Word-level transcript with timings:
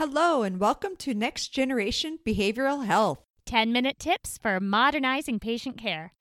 Hello, 0.00 0.42
and 0.42 0.58
welcome 0.58 0.96
to 0.96 1.12
Next 1.12 1.48
Generation 1.48 2.20
Behavioral 2.26 2.86
Health. 2.86 3.22
10 3.44 3.70
minute 3.70 3.98
tips 3.98 4.38
for 4.38 4.58
modernizing 4.58 5.38
patient 5.38 5.76
care. 5.76 6.14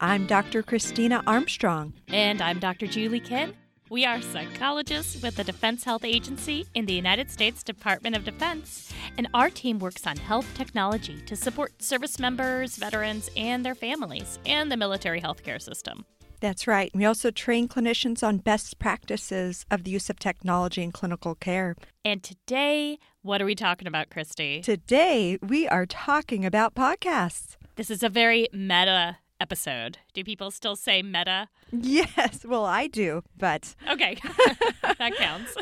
I'm 0.00 0.26
Dr. 0.26 0.64
Christina 0.64 1.22
Armstrong. 1.28 1.92
And 2.08 2.42
I'm 2.42 2.58
Dr. 2.58 2.88
Julie 2.88 3.20
Kinn. 3.20 3.54
We 3.88 4.04
are 4.04 4.20
psychologists 4.20 5.22
with 5.22 5.36
the 5.36 5.44
Defense 5.44 5.84
Health 5.84 6.04
Agency 6.04 6.66
in 6.74 6.86
the 6.86 6.92
United 6.92 7.30
States 7.30 7.62
Department 7.62 8.16
of 8.16 8.24
Defense, 8.24 8.92
and 9.16 9.28
our 9.34 9.50
team 9.50 9.78
works 9.78 10.08
on 10.08 10.16
health 10.16 10.52
technology 10.56 11.20
to 11.26 11.36
support 11.36 11.80
service 11.80 12.18
members, 12.18 12.74
veterans, 12.74 13.30
and 13.36 13.64
their 13.64 13.76
families, 13.76 14.40
and 14.44 14.72
the 14.72 14.76
military 14.76 15.20
healthcare 15.20 15.62
system. 15.62 16.04
That's 16.40 16.66
right. 16.66 16.90
We 16.94 17.04
also 17.04 17.30
train 17.30 17.68
clinicians 17.68 18.26
on 18.26 18.38
best 18.38 18.78
practices 18.78 19.66
of 19.70 19.84
the 19.84 19.90
use 19.90 20.08
of 20.08 20.18
technology 20.18 20.82
in 20.82 20.92
clinical 20.92 21.34
care. 21.34 21.76
And 22.04 22.22
today, 22.22 22.98
what 23.22 23.42
are 23.42 23.44
we 23.44 23.54
talking 23.54 23.88
about, 23.88 24.10
Christy? 24.10 24.60
Today, 24.60 25.38
we 25.42 25.66
are 25.68 25.86
talking 25.86 26.44
about 26.44 26.74
podcasts. 26.74 27.56
This 27.76 27.90
is 27.90 28.02
a 28.02 28.08
very 28.08 28.48
meta 28.52 29.18
episode. 29.40 29.98
Do 30.14 30.24
people 30.24 30.50
still 30.50 30.76
say 30.76 31.02
meta? 31.02 31.48
Yes, 31.70 32.44
well, 32.44 32.64
I 32.64 32.86
do, 32.86 33.22
but. 33.36 33.74
Okay, 33.90 34.16
that 34.82 35.16
counts. 35.16 35.54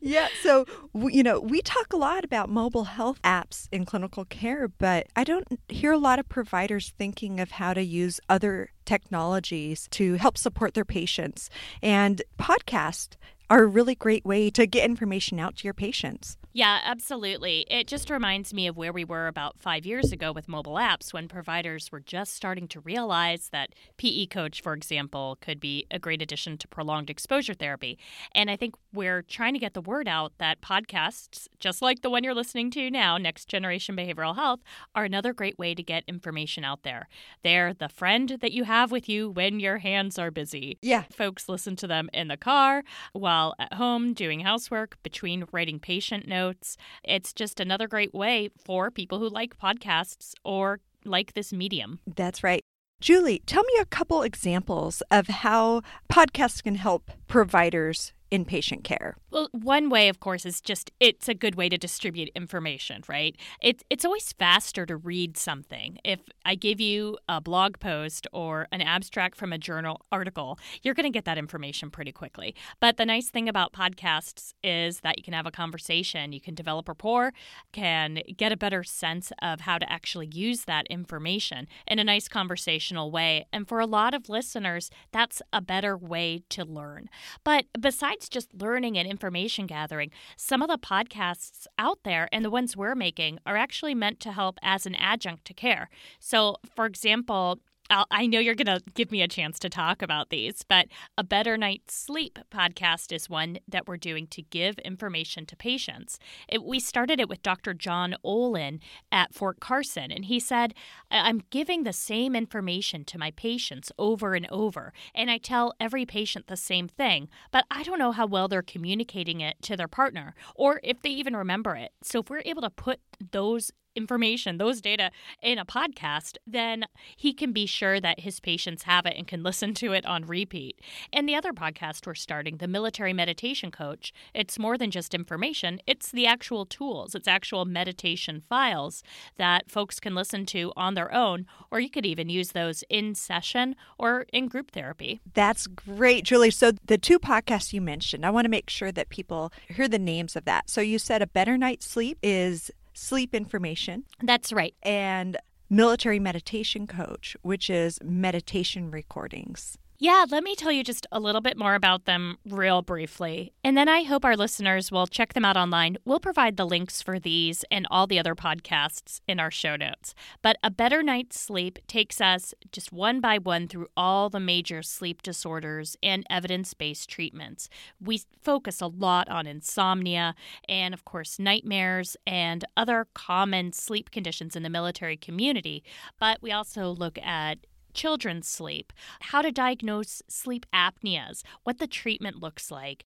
yeah, 0.00 0.28
so, 0.42 0.64
you 0.94 1.22
know, 1.22 1.40
we 1.40 1.60
talk 1.62 1.92
a 1.92 1.96
lot 1.96 2.24
about 2.24 2.48
mobile 2.48 2.84
health 2.84 3.20
apps 3.22 3.68
in 3.72 3.84
clinical 3.84 4.24
care, 4.24 4.68
but 4.68 5.08
I 5.16 5.24
don't 5.24 5.46
hear 5.68 5.92
a 5.92 5.98
lot 5.98 6.18
of 6.18 6.28
providers 6.28 6.92
thinking 6.98 7.40
of 7.40 7.52
how 7.52 7.74
to 7.74 7.82
use 7.82 8.20
other 8.28 8.70
technologies 8.84 9.88
to 9.92 10.14
help 10.14 10.38
support 10.38 10.74
their 10.74 10.84
patients. 10.84 11.50
And 11.82 12.22
podcast 12.38 13.16
are 13.48 13.64
a 13.64 13.66
really 13.66 13.94
great 13.96 14.24
way 14.24 14.50
to 14.50 14.66
get 14.66 14.84
information 14.84 15.40
out 15.40 15.56
to 15.56 15.64
your 15.64 15.74
patients. 15.74 16.36
Yeah, 16.52 16.80
absolutely. 16.84 17.64
It 17.70 17.86
just 17.86 18.10
reminds 18.10 18.52
me 18.52 18.66
of 18.66 18.76
where 18.76 18.92
we 18.92 19.04
were 19.04 19.28
about 19.28 19.60
five 19.60 19.86
years 19.86 20.10
ago 20.10 20.32
with 20.32 20.48
mobile 20.48 20.74
apps 20.74 21.12
when 21.12 21.28
providers 21.28 21.92
were 21.92 22.00
just 22.00 22.34
starting 22.34 22.66
to 22.68 22.80
realize 22.80 23.50
that 23.52 23.70
PE 23.98 24.26
Coach, 24.26 24.60
for 24.60 24.72
example, 24.74 25.38
could 25.40 25.60
be 25.60 25.86
a 25.92 26.00
great 26.00 26.20
addition 26.20 26.58
to 26.58 26.66
prolonged 26.66 27.08
exposure 27.08 27.54
therapy. 27.54 27.98
And 28.34 28.50
I 28.50 28.56
think 28.56 28.74
we're 28.92 29.22
trying 29.22 29.52
to 29.54 29.60
get 29.60 29.74
the 29.74 29.80
word 29.80 30.08
out 30.08 30.32
that 30.38 30.60
podcasts, 30.60 31.46
just 31.60 31.82
like 31.82 32.02
the 32.02 32.10
one 32.10 32.24
you're 32.24 32.34
listening 32.34 32.72
to 32.72 32.90
now, 32.90 33.16
Next 33.16 33.46
Generation 33.46 33.94
Behavioral 33.94 34.34
Health, 34.34 34.60
are 34.96 35.04
another 35.04 35.32
great 35.32 35.56
way 35.56 35.72
to 35.76 35.84
get 35.84 36.02
information 36.08 36.64
out 36.64 36.82
there. 36.82 37.08
They're 37.44 37.74
the 37.74 37.88
friend 37.88 38.38
that 38.40 38.52
you 38.52 38.64
have 38.64 38.90
with 38.90 39.08
you 39.08 39.30
when 39.30 39.60
your 39.60 39.78
hands 39.78 40.18
are 40.18 40.32
busy. 40.32 40.78
Yeah. 40.82 41.04
Folks 41.12 41.48
listen 41.48 41.76
to 41.76 41.86
them 41.86 42.10
in 42.12 42.26
the 42.26 42.36
car, 42.36 42.82
while 43.12 43.54
at 43.60 43.74
home 43.74 44.14
doing 44.14 44.40
housework, 44.40 44.96
between 45.04 45.46
writing 45.52 45.78
patient 45.78 46.26
notes 46.26 46.39
notes. 46.40 46.76
It's 47.04 47.32
just 47.32 47.60
another 47.60 47.86
great 47.88 48.14
way 48.14 48.50
for 48.66 48.90
people 48.90 49.18
who 49.18 49.28
like 49.28 49.58
podcasts 49.58 50.32
or 50.44 50.80
like 51.04 51.34
this 51.34 51.52
medium. 51.52 51.90
That's 52.06 52.42
right. 52.42 52.62
Julie, 53.00 53.42
tell 53.46 53.64
me 53.64 53.74
a 53.80 53.86
couple 53.86 54.22
examples 54.22 55.02
of 55.10 55.28
how 55.44 55.82
podcasts 56.12 56.62
can 56.62 56.74
help 56.74 57.10
providers 57.28 58.12
in 58.30 58.44
patient 58.44 58.84
care? 58.84 59.16
Well, 59.30 59.48
one 59.52 59.90
way, 59.90 60.08
of 60.08 60.18
course, 60.18 60.44
is 60.44 60.60
just 60.60 60.90
it's 60.98 61.28
a 61.28 61.34
good 61.34 61.54
way 61.54 61.68
to 61.68 61.78
distribute 61.78 62.30
information, 62.34 63.02
right? 63.08 63.36
It's 63.60 63.84
it's 63.88 64.04
always 64.04 64.32
faster 64.32 64.84
to 64.86 64.96
read 64.96 65.36
something. 65.36 65.98
If 66.04 66.20
I 66.44 66.56
give 66.56 66.80
you 66.80 67.16
a 67.28 67.40
blog 67.40 67.78
post 67.78 68.26
or 68.32 68.66
an 68.72 68.80
abstract 68.80 69.36
from 69.36 69.52
a 69.52 69.58
journal 69.58 70.00
article, 70.10 70.58
you're 70.82 70.94
going 70.94 71.04
to 71.04 71.16
get 71.16 71.26
that 71.26 71.38
information 71.38 71.90
pretty 71.90 72.10
quickly. 72.10 72.56
But 72.80 72.96
the 72.96 73.06
nice 73.06 73.30
thing 73.30 73.48
about 73.48 73.72
podcasts 73.72 74.52
is 74.64 75.00
that 75.00 75.16
you 75.16 75.22
can 75.22 75.34
have 75.34 75.46
a 75.46 75.52
conversation, 75.52 76.32
you 76.32 76.40
can 76.40 76.54
develop 76.56 76.88
rapport, 76.88 77.32
can 77.72 78.22
get 78.36 78.50
a 78.50 78.56
better 78.56 78.82
sense 78.82 79.32
of 79.40 79.60
how 79.60 79.78
to 79.78 79.90
actually 79.90 80.28
use 80.32 80.64
that 80.64 80.86
information 80.88 81.68
in 81.86 82.00
a 82.00 82.04
nice 82.04 82.26
conversational 82.26 83.12
way. 83.12 83.46
And 83.52 83.68
for 83.68 83.78
a 83.78 83.86
lot 83.86 84.12
of 84.12 84.28
listeners, 84.28 84.90
that's 85.12 85.40
a 85.52 85.60
better 85.60 85.96
way 85.96 86.42
to 86.48 86.64
learn. 86.64 87.08
But 87.44 87.66
besides 87.80 88.28
just 88.28 88.52
learning 88.54 88.98
and 88.98 89.06
information 89.20 89.66
gathering, 89.66 90.10
some 90.34 90.62
of 90.62 90.68
the 90.68 90.78
podcasts 90.78 91.66
out 91.78 91.98
there 92.04 92.26
and 92.32 92.42
the 92.42 92.48
ones 92.50 92.74
we're 92.74 92.94
making 92.94 93.38
are 93.44 93.56
actually 93.56 93.94
meant 93.94 94.18
to 94.18 94.32
help 94.32 94.58
as 94.62 94.86
an 94.86 94.94
adjunct 94.94 95.44
to 95.44 95.52
care. 95.52 95.90
So, 96.18 96.56
for 96.74 96.86
example, 96.86 97.60
I'll, 97.90 98.06
i 98.10 98.26
know 98.26 98.38
you're 98.38 98.54
going 98.54 98.66
to 98.66 98.82
give 98.94 99.10
me 99.10 99.20
a 99.22 99.28
chance 99.28 99.58
to 99.58 99.68
talk 99.68 100.00
about 100.00 100.30
these, 100.30 100.62
but 100.66 100.86
a 101.18 101.24
Better 101.24 101.56
Night's 101.56 101.94
Sleep 101.94 102.38
podcast 102.50 103.12
is 103.12 103.28
one 103.28 103.58
that 103.68 103.88
we're 103.88 103.96
doing 103.96 104.26
to 104.28 104.42
give 104.42 104.78
information 104.78 105.44
to 105.46 105.56
patients. 105.56 106.18
It, 106.48 106.62
we 106.62 106.78
started 106.78 107.20
it 107.20 107.28
with 107.28 107.42
Dr. 107.42 107.74
John 107.74 108.14
Olin 108.22 108.80
at 109.10 109.34
Fort 109.34 109.60
Carson, 109.60 110.10
and 110.10 110.26
he 110.26 110.38
said, 110.38 110.74
I'm 111.10 111.42
giving 111.50 111.82
the 111.82 111.92
same 111.92 112.36
information 112.36 113.04
to 113.06 113.18
my 113.18 113.32
patients 113.32 113.90
over 113.98 114.34
and 114.34 114.46
over, 114.50 114.92
and 115.14 115.30
I 115.30 115.38
tell 115.38 115.74
every 115.80 116.06
patient 116.06 116.46
the 116.46 116.56
same 116.56 116.88
thing, 116.88 117.28
but 117.50 117.64
I 117.70 117.82
don't 117.82 117.98
know 117.98 118.12
how 118.12 118.26
well 118.26 118.48
they're 118.48 118.62
communicating 118.62 119.40
it 119.40 119.56
to 119.62 119.76
their 119.76 119.88
partner 119.88 120.34
or 120.54 120.80
if 120.84 121.02
they 121.02 121.10
even 121.10 121.36
remember 121.36 121.74
it. 121.74 121.92
So 122.02 122.20
if 122.20 122.30
we're 122.30 122.42
able 122.44 122.62
to 122.62 122.70
put 122.70 123.00
those 123.32 123.72
information, 123.94 124.58
those 124.58 124.80
data 124.80 125.10
in 125.42 125.58
a 125.58 125.64
podcast, 125.64 126.36
then 126.46 126.84
he 127.16 127.32
can 127.32 127.52
be 127.52 127.66
sure 127.66 128.00
that 128.00 128.20
his 128.20 128.40
patients 128.40 128.84
have 128.84 129.06
it 129.06 129.14
and 129.16 129.26
can 129.26 129.42
listen 129.42 129.74
to 129.74 129.92
it 129.92 130.06
on 130.06 130.26
repeat. 130.26 130.80
And 131.12 131.28
the 131.28 131.34
other 131.34 131.52
podcast 131.52 132.06
we're 132.06 132.14
starting, 132.14 132.58
the 132.58 132.68
Military 132.68 133.12
Meditation 133.12 133.70
Coach, 133.70 134.12
it's 134.34 134.58
more 134.58 134.78
than 134.78 134.90
just 134.90 135.14
information, 135.14 135.80
it's 135.86 136.10
the 136.10 136.26
actual 136.26 136.66
tools, 136.66 137.14
it's 137.14 137.28
actual 137.28 137.64
meditation 137.64 138.42
files 138.48 139.02
that 139.36 139.70
folks 139.70 140.00
can 140.00 140.14
listen 140.14 140.46
to 140.46 140.72
on 140.76 140.94
their 140.94 141.12
own, 141.12 141.46
or 141.70 141.80
you 141.80 141.90
could 141.90 142.06
even 142.06 142.28
use 142.28 142.52
those 142.52 142.84
in 142.88 143.14
session 143.14 143.76
or 143.98 144.26
in 144.32 144.48
group 144.48 144.70
therapy. 144.70 145.20
That's 145.34 145.66
great, 145.66 146.24
Julie. 146.24 146.50
So 146.50 146.72
the 146.84 146.98
two 146.98 147.18
podcasts 147.18 147.72
you 147.72 147.80
mentioned, 147.80 148.24
I 148.24 148.30
want 148.30 148.44
to 148.44 148.50
make 148.50 148.70
sure 148.70 148.92
that 148.92 149.08
people 149.08 149.52
hear 149.68 149.88
the 149.88 149.98
names 149.98 150.36
of 150.36 150.44
that. 150.44 150.70
So 150.70 150.80
you 150.80 150.98
said 150.98 151.22
A 151.22 151.26
Better 151.26 151.58
Night's 151.58 151.86
Sleep 151.86 152.18
is 152.22 152.70
sleep 152.94 153.34
information. 153.34 154.04
That's 154.22 154.52
right. 154.52 154.74
And 154.82 155.36
military 155.68 156.18
meditation 156.18 156.86
coach, 156.86 157.36
which 157.42 157.70
is 157.70 157.98
meditation 158.02 158.90
recordings. 158.90 159.78
Yeah, 160.02 160.24
let 160.30 160.42
me 160.42 160.54
tell 160.54 160.72
you 160.72 160.82
just 160.82 161.06
a 161.12 161.20
little 161.20 161.42
bit 161.42 161.58
more 161.58 161.74
about 161.74 162.06
them 162.06 162.38
real 162.48 162.80
briefly. 162.80 163.52
And 163.62 163.76
then 163.76 163.86
I 163.86 164.04
hope 164.04 164.24
our 164.24 164.34
listeners 164.34 164.90
will 164.90 165.06
check 165.06 165.34
them 165.34 165.44
out 165.44 165.58
online. 165.58 165.98
We'll 166.06 166.20
provide 166.20 166.56
the 166.56 166.64
links 166.64 167.02
for 167.02 167.18
these 167.18 167.66
and 167.70 167.86
all 167.90 168.06
the 168.06 168.18
other 168.18 168.34
podcasts 168.34 169.20
in 169.28 169.38
our 169.38 169.50
show 169.50 169.76
notes. 169.76 170.14
But 170.40 170.56
A 170.62 170.70
Better 170.70 171.02
Night's 171.02 171.38
Sleep 171.38 171.78
takes 171.86 172.18
us 172.18 172.54
just 172.72 172.94
one 172.94 173.20
by 173.20 173.36
one 173.36 173.68
through 173.68 173.88
all 173.94 174.30
the 174.30 174.40
major 174.40 174.82
sleep 174.82 175.20
disorders 175.20 175.98
and 176.02 176.24
evidence 176.30 176.72
based 176.72 177.10
treatments. 177.10 177.68
We 178.00 178.22
focus 178.40 178.80
a 178.80 178.86
lot 178.86 179.28
on 179.28 179.46
insomnia 179.46 180.34
and, 180.66 180.94
of 180.94 181.04
course, 181.04 181.38
nightmares 181.38 182.16
and 182.26 182.64
other 182.74 183.06
common 183.12 183.74
sleep 183.74 184.10
conditions 184.10 184.56
in 184.56 184.62
the 184.62 184.70
military 184.70 185.18
community. 185.18 185.84
But 186.18 186.40
we 186.40 186.52
also 186.52 186.88
look 186.88 187.18
at 187.18 187.58
children's 187.94 188.48
sleep, 188.48 188.92
how 189.20 189.42
to 189.42 189.52
diagnose 189.52 190.22
sleep 190.28 190.66
apneas, 190.72 191.42
what 191.64 191.78
the 191.78 191.86
treatment 191.86 192.36
looks 192.40 192.70
like. 192.70 193.04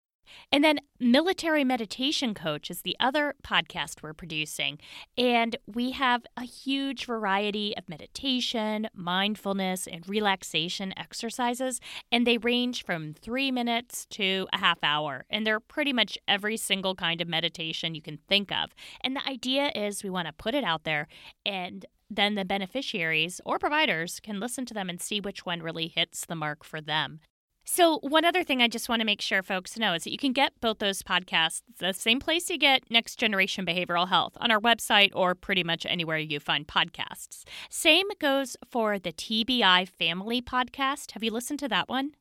And 0.52 0.62
then 0.62 0.80
Military 0.98 1.64
Meditation 1.64 2.34
Coach 2.34 2.70
is 2.70 2.82
the 2.82 2.96
other 3.00 3.34
podcast 3.42 4.02
we're 4.02 4.12
producing. 4.12 4.78
And 5.16 5.56
we 5.66 5.92
have 5.92 6.26
a 6.36 6.44
huge 6.44 7.06
variety 7.06 7.76
of 7.76 7.88
meditation, 7.88 8.88
mindfulness, 8.94 9.86
and 9.86 10.08
relaxation 10.08 10.92
exercises. 10.96 11.80
And 12.12 12.26
they 12.26 12.38
range 12.38 12.84
from 12.84 13.14
three 13.14 13.50
minutes 13.50 14.06
to 14.10 14.46
a 14.52 14.58
half 14.58 14.78
hour. 14.82 15.24
And 15.30 15.46
they're 15.46 15.60
pretty 15.60 15.92
much 15.92 16.18
every 16.28 16.56
single 16.56 16.94
kind 16.94 17.20
of 17.20 17.28
meditation 17.28 17.94
you 17.94 18.02
can 18.02 18.18
think 18.28 18.52
of. 18.52 18.70
And 19.02 19.16
the 19.16 19.28
idea 19.28 19.70
is 19.74 20.04
we 20.04 20.10
want 20.10 20.26
to 20.26 20.32
put 20.32 20.54
it 20.54 20.64
out 20.64 20.84
there 20.84 21.08
and 21.44 21.86
then 22.10 22.34
the 22.34 22.44
beneficiaries 22.44 23.40
or 23.44 23.58
providers 23.58 24.20
can 24.20 24.40
listen 24.40 24.66
to 24.66 24.74
them 24.74 24.90
and 24.90 25.00
see 25.00 25.20
which 25.20 25.46
one 25.46 25.62
really 25.62 25.88
hits 25.88 26.26
the 26.26 26.34
mark 26.34 26.64
for 26.64 26.80
them. 26.80 27.20
So, 27.64 27.98
one 27.98 28.24
other 28.24 28.42
thing 28.42 28.62
I 28.62 28.68
just 28.68 28.88
want 28.88 29.00
to 29.00 29.06
make 29.06 29.20
sure 29.20 29.42
folks 29.42 29.78
know 29.78 29.94
is 29.94 30.04
that 30.04 30.10
you 30.10 30.18
can 30.18 30.32
get 30.32 30.60
both 30.60 30.78
those 30.78 31.02
podcasts 31.02 31.62
the 31.78 31.92
same 31.92 32.18
place 32.18 32.50
you 32.50 32.58
get 32.58 32.90
Next 32.90 33.16
Generation 33.16 33.64
Behavioral 33.64 34.08
Health 34.08 34.36
on 34.40 34.50
our 34.50 34.60
website 34.60 35.10
or 35.14 35.34
pretty 35.34 35.62
much 35.62 35.86
anywhere 35.86 36.18
you 36.18 36.40
find 36.40 36.66
podcasts. 36.66 37.44
Same 37.68 38.08
goes 38.18 38.56
for 38.68 38.98
the 38.98 39.12
TBI 39.12 39.88
Family 39.88 40.42
podcast. 40.42 41.12
Have 41.12 41.22
you 41.22 41.30
listened 41.30 41.60
to 41.60 41.68
that 41.68 41.88
one? 41.88 42.12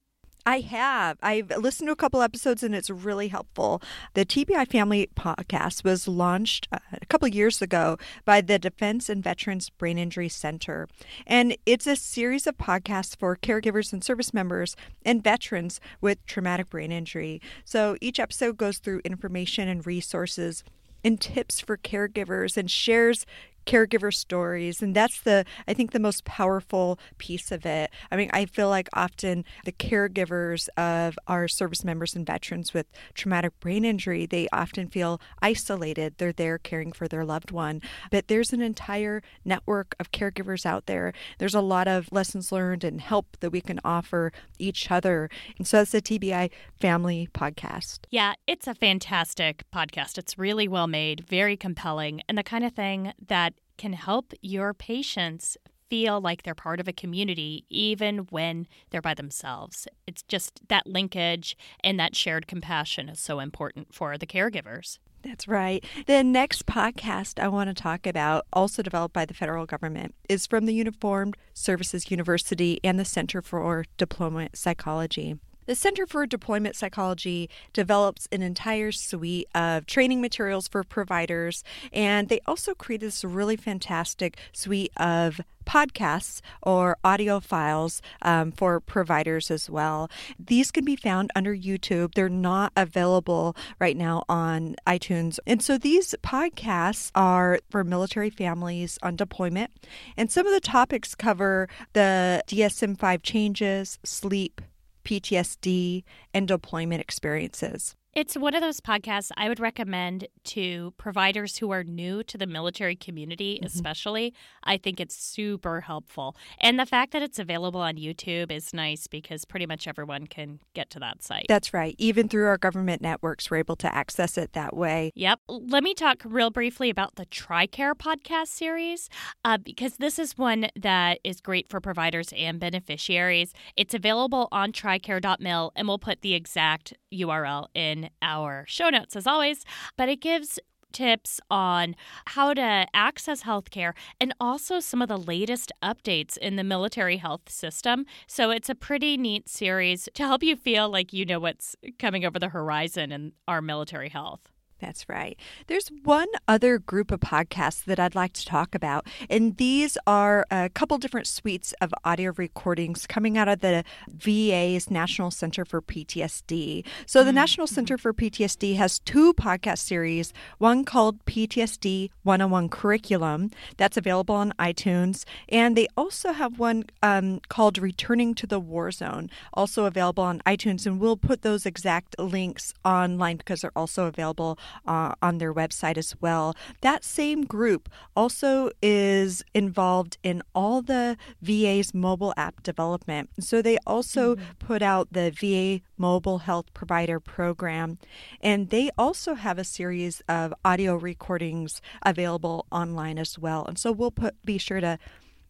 I 0.45 0.61
have. 0.61 1.17
I've 1.21 1.49
listened 1.57 1.87
to 1.87 1.91
a 1.91 1.97
couple 1.97 2.21
episodes 2.21 2.63
and 2.63 2.73
it's 2.73 2.89
really 2.89 3.27
helpful. 3.27 3.81
The 4.13 4.25
TBI 4.25 4.71
Family 4.71 5.09
podcast 5.15 5.83
was 5.83 6.07
launched 6.07 6.67
uh, 6.71 6.79
a 6.93 7.05
couple 7.05 7.27
years 7.27 7.61
ago 7.61 7.97
by 8.25 8.41
the 8.41 8.57
Defense 8.57 9.09
and 9.09 9.23
Veterans 9.23 9.69
Brain 9.69 9.97
Injury 9.97 10.29
Center. 10.29 10.87
And 11.27 11.55
it's 11.65 11.87
a 11.87 11.95
series 11.95 12.47
of 12.47 12.57
podcasts 12.57 13.15
for 13.17 13.35
caregivers 13.35 13.91
and 13.93 14.03
service 14.03 14.33
members 14.33 14.75
and 15.05 15.23
veterans 15.23 15.79
with 16.01 16.25
traumatic 16.25 16.69
brain 16.69 16.91
injury. 16.91 17.41
So 17.65 17.97
each 18.01 18.19
episode 18.19 18.57
goes 18.57 18.79
through 18.79 19.01
information 19.03 19.67
and 19.67 19.85
resources 19.85 20.63
and 21.03 21.19
tips 21.19 21.59
for 21.59 21.77
caregivers 21.77 22.57
and 22.57 22.69
shares 22.69 23.25
caregiver 23.69 24.13
stories 24.13 24.81
and 24.81 24.95
that's 24.95 25.21
the 25.21 25.45
i 25.67 25.73
think 25.73 25.91
the 25.91 25.99
most 25.99 26.25
powerful 26.25 26.97
piece 27.19 27.51
of 27.51 27.65
it. 27.65 27.91
I 28.11 28.15
mean 28.15 28.29
i 28.33 28.45
feel 28.45 28.69
like 28.69 28.89
often 28.93 29.45
the 29.65 29.71
caregivers 29.71 30.67
of 30.77 31.19
our 31.27 31.47
service 31.47 31.83
members 31.83 32.15
and 32.15 32.25
veterans 32.25 32.73
with 32.73 32.87
traumatic 33.13 33.59
brain 33.59 33.85
injury 33.85 34.25
they 34.25 34.47
often 34.51 34.87
feel 34.87 35.21
isolated. 35.41 36.15
They're 36.17 36.33
there 36.33 36.57
caring 36.57 36.91
for 36.91 37.07
their 37.07 37.25
loved 37.25 37.51
one. 37.51 37.81
But 38.11 38.27
there's 38.27 38.53
an 38.53 38.61
entire 38.61 39.21
network 39.45 39.95
of 39.99 40.11
caregivers 40.11 40.65
out 40.65 40.85
there. 40.85 41.13
There's 41.37 41.55
a 41.55 41.61
lot 41.61 41.87
of 41.87 42.11
lessons 42.11 42.51
learned 42.51 42.83
and 42.83 43.01
help 43.01 43.37
that 43.39 43.51
we 43.51 43.61
can 43.61 43.79
offer 43.83 44.31
each 44.57 44.91
other. 44.91 45.29
And 45.57 45.67
so 45.67 45.81
it's 45.81 45.91
the 45.91 46.01
tbi 46.01 46.49
family 46.79 47.29
podcast. 47.33 47.99
Yeah 48.09 48.33
it's 48.47 48.67
a 48.67 48.73
fantastic 48.73 49.63
podcast. 49.73 50.17
It's 50.17 50.37
really 50.37 50.67
well 50.67 50.87
made 50.87 51.25
very 51.27 51.57
compelling 51.57 52.21
and 52.27 52.37
the 52.37 52.43
kind 52.43 52.63
of 52.63 52.73
thing 52.73 53.13
that 53.27 53.53
can 53.79 53.93
help 53.93 54.33
your 54.41 54.75
patients 54.75 55.57
feel 55.89 56.21
like 56.21 56.43
they're 56.43 56.53
part 56.53 56.79
of 56.79 56.87
a 56.87 56.93
community 56.93 57.65
even 57.69 58.19
when 58.29 58.67
they're 58.91 59.01
by 59.01 59.15
themselves. 59.15 59.87
It's 60.05 60.21
just 60.21 60.67
that 60.67 60.85
linkage 60.85 61.57
and 61.83 61.99
that 61.99 62.15
shared 62.15 62.45
compassion 62.45 63.09
is 63.09 63.19
so 63.19 63.39
important 63.39 63.91
for 63.91 64.15
the 64.17 64.27
caregivers. 64.27 64.99
That's 65.23 65.47
right. 65.47 65.83
The 66.05 66.23
next 66.23 66.65
podcast 66.65 67.43
I 67.43 67.47
want 67.47 67.69
to 67.69 67.73
talk 67.73 68.05
about, 68.05 68.45
also 68.53 68.83
developed 68.83 69.13
by 69.13 69.25
the 69.25 69.33
federal 69.33 69.65
government, 69.65 70.13
is 70.29 70.45
from 70.45 70.65
the 70.65 70.73
Uniformed 70.73 71.35
Services 71.53 72.11
University 72.11 72.79
and 72.83 72.99
the 72.99 73.05
Center 73.05 73.41
for 73.41 73.83
Deployment 73.97 74.57
Psychology. 74.57 75.35
The 75.69 75.75
Center 75.75 76.07
for 76.07 76.25
Deployment 76.25 76.75
Psychology 76.75 77.47
develops 77.73 78.27
an 78.31 78.41
entire 78.41 78.91
suite 78.91 79.47
of 79.53 79.85
training 79.85 80.19
materials 80.19 80.67
for 80.67 80.83
providers, 80.83 81.63
and 81.93 82.27
they 82.27 82.39
also 82.47 82.73
create 82.73 83.01
this 83.01 83.23
really 83.23 83.55
fantastic 83.55 84.39
suite 84.51 84.91
of 84.97 85.41
podcasts 85.67 86.41
or 86.63 86.97
audio 87.03 87.39
files 87.39 88.01
um, 88.23 88.51
for 88.51 88.79
providers 88.79 89.51
as 89.51 89.69
well. 89.69 90.09
These 90.39 90.71
can 90.71 90.83
be 90.83 90.95
found 90.95 91.29
under 91.35 91.55
YouTube. 91.55 92.15
They're 92.15 92.29
not 92.29 92.71
available 92.75 93.55
right 93.77 93.95
now 93.95 94.23
on 94.27 94.75
iTunes. 94.87 95.37
And 95.45 95.61
so 95.61 95.77
these 95.77 96.15
podcasts 96.23 97.11
are 97.13 97.59
for 97.69 97.83
military 97.83 98.31
families 98.31 98.97
on 99.03 99.15
deployment. 99.15 99.69
And 100.17 100.31
some 100.31 100.47
of 100.47 100.53
the 100.53 100.59
topics 100.59 101.13
cover 101.13 101.69
the 101.93 102.43
DSM 102.47 102.97
5 102.97 103.21
changes, 103.21 103.99
sleep, 104.03 104.61
PTSD, 105.03 106.03
and 106.33 106.47
deployment 106.47 107.01
experiences. 107.01 107.95
It's 108.13 108.35
one 108.35 108.55
of 108.55 108.61
those 108.61 108.81
podcasts 108.81 109.29
I 109.37 109.49
would 109.49 109.59
recommend 109.59 110.27
to 110.45 110.93
providers 110.97 111.57
who 111.57 111.69
are 111.69 111.83
new 111.83 112.23
to 112.23 112.39
the 112.39 112.47
military 112.47 112.95
community, 112.95 113.55
mm-hmm. 113.55 113.67
especially. 113.67 114.33
I 114.63 114.77
think 114.77 114.99
it's 114.99 115.15
super 115.15 115.81
helpful. 115.81 116.35
And 116.59 116.79
the 116.79 116.87
fact 116.87 117.11
that 117.13 117.21
it's 117.21 117.37
available 117.37 117.81
on 117.81 117.97
YouTube 117.97 118.51
is 118.51 118.73
nice 118.73 119.05
because 119.05 119.45
pretty 119.45 119.67
much 119.67 119.87
everyone 119.87 120.25
can 120.25 120.59
get 120.73 120.89
to 120.91 120.99
that 120.99 121.21
site. 121.21 121.45
That's 121.47 121.71
right. 121.71 121.93
Even 121.99 122.27
through 122.27 122.47
our 122.47 122.57
government 122.57 123.01
networks, 123.01 123.51
we're 123.51 123.57
able 123.57 123.75
to 123.77 123.93
access 123.93 124.39
it 124.39 124.53
that 124.53 124.75
way. 124.75 125.11
Yep. 125.13 125.41
Let 125.47 125.83
me 125.83 125.93
talk 125.93 126.23
real 126.25 126.49
briefly 126.49 126.89
about 126.89 127.15
the 127.15 127.27
TRICARE 127.27 127.93
podcast 127.93 128.47
series 128.47 129.09
uh, 129.45 129.57
because 129.57 129.97
this 129.97 130.17
is 130.17 130.35
one 130.35 130.69
that 130.75 131.19
is 131.23 131.41
great 131.41 131.69
for 131.69 131.79
providers 131.79 132.33
and 132.35 132.59
beneficiaries. 132.59 133.53
It's 133.77 133.93
available 133.93 134.47
on 134.51 134.71
tricare.mil, 134.71 135.73
and 135.75 135.87
we'll 135.87 135.99
put 135.99 136.21
the 136.21 136.33
exact 136.33 136.93
URL 137.13 137.67
in 137.75 137.98
our 138.21 138.65
show 138.67 138.89
notes 138.89 139.15
as 139.15 139.27
always, 139.27 139.65
but 139.97 140.07
it 140.07 140.21
gives 140.21 140.59
tips 140.91 141.39
on 141.51 141.95
how 142.25 142.53
to 142.53 142.87
access 142.93 143.43
healthcare 143.43 143.93
and 144.19 144.33
also 144.39 144.79
some 144.79 145.01
of 145.01 145.07
the 145.07 145.17
latest 145.17 145.71
updates 145.83 146.37
in 146.37 146.55
the 146.55 146.63
military 146.63 147.17
health 147.17 147.49
system. 147.49 148.05
So 148.27 148.49
it's 148.49 148.69
a 148.69 148.75
pretty 148.75 149.17
neat 149.17 149.47
series 149.49 150.09
to 150.13 150.23
help 150.23 150.43
you 150.43 150.55
feel 150.55 150.89
like 150.89 151.13
you 151.13 151.25
know 151.25 151.39
what's 151.39 151.75
coming 151.97 152.25
over 152.25 152.39
the 152.39 152.49
horizon 152.49 153.11
in 153.11 153.33
our 153.47 153.61
military 153.61 154.09
health. 154.09 154.51
That's 154.79 155.09
right. 155.09 155.37
There's 155.67 155.89
one 156.03 156.27
other 156.47 156.79
group 156.79 157.11
of 157.11 157.19
podcasts 157.19 157.83
that 157.85 157.99
I'd 157.99 158.15
like 158.15 158.33
to 158.33 158.45
talk 158.45 158.73
about, 158.73 159.07
and 159.29 159.57
these 159.57 159.97
are 160.07 160.45
a 160.49 160.69
couple 160.69 160.97
different 160.97 161.27
suites 161.27 161.73
of 161.81 161.93
audio 162.05 162.33
recordings 162.37 163.05
coming 163.05 163.37
out 163.37 163.47
of 163.47 163.59
the 163.59 163.83
VA's 164.07 164.89
National 164.89 165.31
Center 165.31 165.65
for 165.65 165.81
PTSD. 165.81 166.85
So, 167.05 167.23
the 167.23 167.29
mm-hmm. 167.29 167.35
National 167.35 167.67
Center 167.67 167.97
for 167.97 168.13
PTSD 168.13 168.77
has 168.77 168.99
two 168.99 169.33
podcast 169.33 169.79
series 169.79 170.33
one 170.57 170.85
called 170.85 171.23
PTSD 171.25 172.09
101 172.23 172.69
Curriculum, 172.69 173.51
that's 173.77 173.97
available 173.97 174.35
on 174.35 174.53
iTunes, 174.59 175.25
and 175.49 175.75
they 175.75 175.87
also 175.97 176.31
have 176.31 176.59
one 176.59 176.85
um, 177.03 177.41
called 177.49 177.77
Returning 177.77 178.33
to 178.35 178.47
the 178.47 178.59
War 178.59 178.91
Zone, 178.91 179.29
also 179.53 179.85
available 179.85 180.23
on 180.23 180.41
iTunes, 180.45 180.85
and 180.85 180.99
we'll 180.99 181.17
put 181.17 181.41
those 181.41 181.65
exact 181.65 182.17
links 182.19 182.73
online 182.85 183.37
because 183.37 183.61
they're 183.61 183.71
also 183.75 184.05
available 184.05 184.57
uh, 184.85 185.13
on 185.21 185.37
their 185.37 185.53
website 185.53 185.97
as 185.97 186.15
well. 186.21 186.55
That 186.81 187.03
same 187.03 187.43
group 187.45 187.89
also 188.15 188.69
is 188.81 189.43
involved 189.53 190.17
in 190.23 190.41
all 190.53 190.81
the 190.81 191.17
VA's 191.41 191.93
mobile 191.93 192.33
app 192.37 192.63
development. 192.63 193.29
So 193.39 193.61
they 193.61 193.77
also 193.85 194.35
mm-hmm. 194.35 194.43
put 194.59 194.81
out 194.81 195.11
the 195.11 195.31
VA 195.31 195.81
Mobile 195.97 196.39
Health 196.39 196.73
Provider 196.73 197.19
Program, 197.19 197.97
and 198.41 198.69
they 198.69 198.89
also 198.97 199.35
have 199.35 199.57
a 199.57 199.63
series 199.63 200.21
of 200.27 200.53
audio 200.63 200.95
recordings 200.95 201.81
available 202.03 202.65
online 202.71 203.17
as 203.17 203.37
well. 203.37 203.65
And 203.65 203.77
so 203.77 203.91
we'll 203.91 204.11
put 204.11 204.35
be 204.45 204.57
sure 204.57 204.79
to 204.79 204.97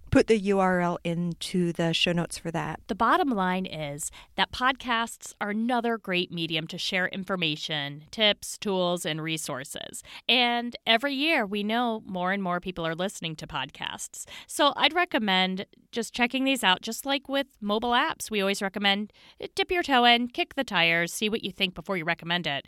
put 0.09 0.27
the 0.27 0.39
URL 0.39 0.97
into 1.03 1.71
the 1.73 1.93
show 1.93 2.11
notes 2.11 2.37
for 2.37 2.51
that. 2.51 2.81
The 2.87 2.95
bottom 2.95 3.29
line 3.29 3.65
is 3.65 4.11
that 4.35 4.51
podcasts 4.51 5.33
are 5.39 5.51
another 5.51 5.97
great 5.97 6.31
medium 6.31 6.67
to 6.67 6.77
share 6.77 7.07
information, 7.07 8.03
tips, 8.11 8.57
tools, 8.57 9.05
and 9.05 9.21
resources. 9.21 10.03
And 10.27 10.75
every 10.85 11.13
year 11.13 11.45
we 11.45 11.63
know 11.63 12.03
more 12.05 12.31
and 12.31 12.41
more 12.41 12.59
people 12.59 12.85
are 12.85 12.95
listening 12.95 13.35
to 13.37 13.47
podcasts. 13.47 14.25
So 14.47 14.73
I'd 14.75 14.93
recommend 14.93 15.65
just 15.91 16.13
checking 16.13 16.43
these 16.43 16.63
out, 16.63 16.81
just 16.81 17.05
like 17.05 17.29
with 17.29 17.47
mobile 17.61 17.91
apps. 17.91 18.29
We 18.29 18.41
always 18.41 18.61
recommend 18.61 19.13
uh, 19.41 19.47
dip 19.55 19.71
your 19.71 19.83
toe 19.83 20.05
in, 20.05 20.27
kick 20.27 20.55
the 20.55 20.63
tires, 20.63 21.13
see 21.13 21.29
what 21.29 21.43
you 21.43 21.51
think 21.51 21.73
before 21.73 21.97
you 21.97 22.03
recommend 22.03 22.47
it. 22.47 22.65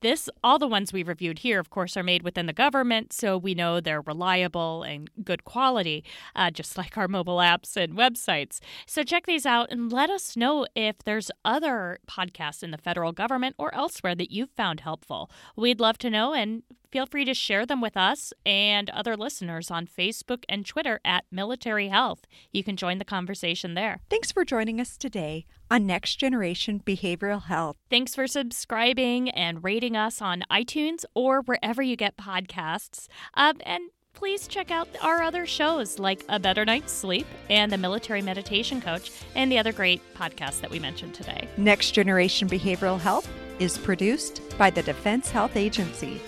This, 0.00 0.30
all 0.42 0.58
the 0.58 0.66
ones 0.66 0.92
we've 0.92 1.08
reviewed 1.08 1.40
here, 1.40 1.60
of 1.60 1.68
course, 1.68 1.94
are 1.94 2.02
made 2.02 2.22
within 2.22 2.46
the 2.46 2.54
government, 2.54 3.12
so 3.12 3.36
we 3.36 3.54
know 3.54 3.80
they're 3.80 4.00
reliable 4.00 4.82
and 4.82 5.10
good 5.22 5.44
quality, 5.44 6.04
uh, 6.34 6.50
just 6.50 6.78
like 6.78 6.96
our 6.96 7.06
mobile 7.06 7.36
apps 7.36 7.76
and 7.76 7.94
websites. 7.94 8.60
So 8.86 9.02
check 9.02 9.26
these 9.26 9.44
out 9.44 9.70
and 9.70 9.92
let 9.92 10.08
us 10.08 10.38
know 10.38 10.66
if 10.74 10.98
there's 11.04 11.30
other 11.44 11.98
podcasts 12.08 12.62
in 12.62 12.70
the 12.70 12.78
federal 12.78 13.12
government 13.12 13.56
or 13.58 13.74
elsewhere 13.74 14.14
that 14.14 14.30
you've 14.30 14.50
found 14.50 14.80
helpful. 14.80 15.30
We'd 15.54 15.80
love 15.80 15.98
to 15.98 16.08
know, 16.08 16.32
and 16.32 16.62
feel 16.90 17.06
free 17.06 17.24
to 17.24 17.34
share 17.34 17.66
them 17.66 17.80
with 17.80 17.96
us 17.96 18.32
and 18.44 18.90
other 18.90 19.16
listeners 19.16 19.70
on 19.70 19.86
Facebook 19.86 20.44
and 20.48 20.66
Twitter 20.66 21.00
at 21.04 21.24
Military 21.30 21.88
Health. 21.88 22.26
You 22.52 22.64
can 22.64 22.76
join 22.76 22.98
the 22.98 23.04
conversation 23.04 23.74
there. 23.74 24.00
Thanks 24.10 24.32
for 24.32 24.44
joining 24.44 24.80
us 24.80 24.96
today 24.96 25.46
on 25.70 25.86
Next 25.86 26.16
Generation 26.16 26.82
Behavioral 26.84 27.44
Health. 27.44 27.76
Thanks 27.88 28.14
for 28.14 28.26
subscribing 28.26 29.30
and 29.30 29.62
rating 29.62 29.96
us 29.96 30.20
on 30.20 30.44
iTunes 30.50 31.04
or 31.14 31.42
wherever 31.42 31.82
you 31.82 31.96
get 31.96 32.16
podcasts. 32.16 33.06
Um, 33.34 33.58
and 33.64 33.90
please 34.12 34.48
check 34.48 34.70
out 34.70 34.88
our 35.00 35.22
other 35.22 35.46
shows 35.46 35.98
like 35.98 36.24
A 36.28 36.40
Better 36.40 36.64
Night's 36.64 36.92
Sleep 36.92 37.26
and 37.48 37.70
The 37.70 37.78
Military 37.78 38.22
Meditation 38.22 38.80
Coach 38.80 39.12
and 39.34 39.50
the 39.50 39.58
other 39.58 39.72
great 39.72 40.02
podcasts 40.14 40.60
that 40.60 40.70
we 40.70 40.78
mentioned 40.78 41.14
today. 41.14 41.48
Next 41.56 41.92
Generation 41.92 42.48
Behavioral 42.48 42.98
Health 42.98 43.28
is 43.60 43.78
produced 43.78 44.42
by 44.58 44.70
the 44.70 44.82
Defense 44.82 45.30
Health 45.30 45.56
Agency. 45.56 46.20